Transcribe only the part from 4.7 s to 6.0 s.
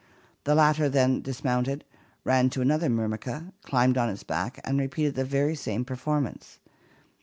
repeated the very same